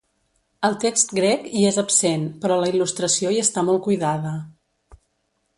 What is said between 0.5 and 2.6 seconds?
El text grec hi és absent, però